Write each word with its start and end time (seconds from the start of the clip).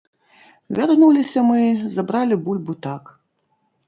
Вярнуліся 0.77 1.43
мы, 1.49 1.61
забралі 1.97 2.39
бульбу 2.47 2.73
так. 2.87 3.03